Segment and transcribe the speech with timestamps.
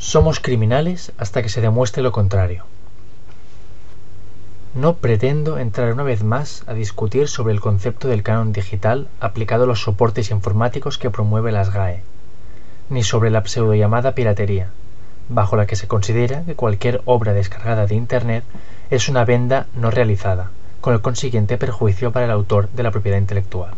[0.00, 2.64] Somos criminales hasta que se demuestre lo contrario.
[4.74, 9.64] No pretendo entrar una vez más a discutir sobre el concepto del canon digital aplicado
[9.64, 12.02] a los soportes informáticos que promueve las GAE,
[12.88, 14.70] ni sobre la pseudo llamada piratería,
[15.28, 18.44] bajo la que se considera que cualquier obra descargada de Internet
[18.88, 23.18] es una venda no realizada, con el consiguiente perjuicio para el autor de la propiedad
[23.18, 23.74] intelectual.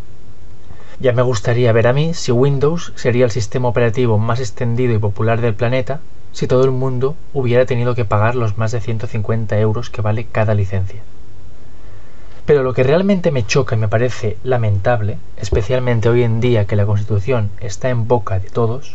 [1.02, 4.98] Ya me gustaría ver a mí si Windows sería el sistema operativo más extendido y
[4.98, 5.98] popular del planeta
[6.30, 10.28] si todo el mundo hubiera tenido que pagar los más de 150 euros que vale
[10.30, 11.02] cada licencia.
[12.46, 16.76] Pero lo que realmente me choca y me parece lamentable, especialmente hoy en día que
[16.76, 18.94] la Constitución está en boca de todos,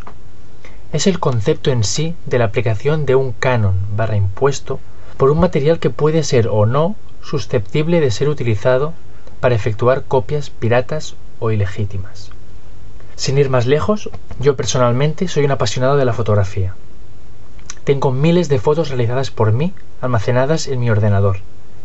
[0.94, 4.80] es el concepto en sí de la aplicación de un canon barra impuesto
[5.18, 8.94] por un material que puede ser o no susceptible de ser utilizado
[9.42, 12.32] para efectuar copias piratas o ilegítimas.
[13.16, 16.76] Sin ir más lejos, yo personalmente soy un apasionado de la fotografía.
[17.84, 21.38] Tengo miles de fotos realizadas por mí almacenadas en mi ordenador,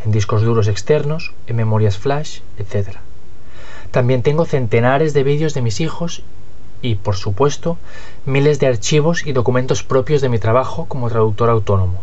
[0.05, 2.97] en discos duros externos, en memorias flash, etc.
[3.91, 6.23] También tengo centenares de vídeos de mis hijos
[6.83, 7.78] y, por supuesto,
[8.27, 12.03] miles de archivos y documentos propios de mi trabajo como traductor autónomo.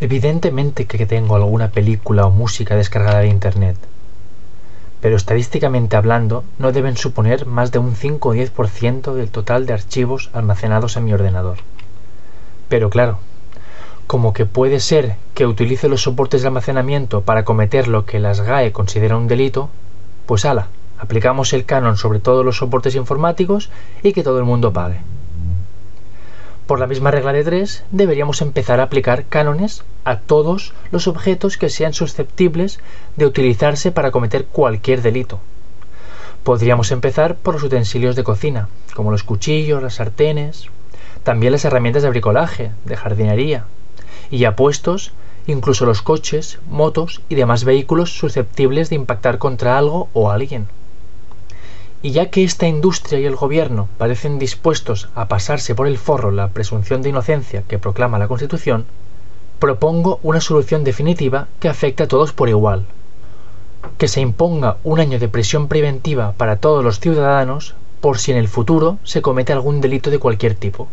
[0.00, 3.76] Evidentemente que tengo alguna película o música descargada de Internet,
[5.00, 9.72] pero estadísticamente hablando no deben suponer más de un 5 o 10% del total de
[9.72, 11.58] archivos almacenados en mi ordenador.
[12.68, 13.18] Pero claro,
[14.06, 18.40] como que puede ser que utilice los soportes de almacenamiento para cometer lo que las
[18.40, 19.70] GAE considera un delito,
[20.26, 23.70] pues ala, aplicamos el canon sobre todos los soportes informáticos
[24.02, 25.00] y que todo el mundo pague.
[26.70, 31.56] Por la misma regla de tres, deberíamos empezar a aplicar cánones a todos los objetos
[31.56, 32.78] que sean susceptibles
[33.16, 35.40] de utilizarse para cometer cualquier delito.
[36.44, 40.66] Podríamos empezar por los utensilios de cocina, como los cuchillos, las sartenes,
[41.24, 43.64] también las herramientas de bricolaje, de jardinería,
[44.30, 45.12] y apuestos
[45.48, 50.68] incluso los coches, motos y demás vehículos susceptibles de impactar contra algo o alguien.
[52.02, 56.30] Y ya que esta industria y el gobierno parecen dispuestos a pasarse por el forro
[56.30, 58.86] la presunción de inocencia que proclama la Constitución,
[59.58, 62.86] propongo una solución definitiva que afecte a todos por igual.
[63.98, 68.38] Que se imponga un año de prisión preventiva para todos los ciudadanos por si en
[68.38, 70.88] el futuro se comete algún delito de cualquier tipo.